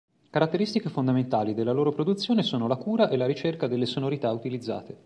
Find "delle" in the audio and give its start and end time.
3.67-3.85